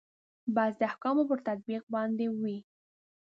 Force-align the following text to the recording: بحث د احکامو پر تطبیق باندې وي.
بحث 0.55 0.73
د 0.79 0.81
احکامو 0.89 1.23
پر 1.29 1.39
تطبیق 1.47 1.83
باندې 1.95 2.25
وي. 2.39 2.57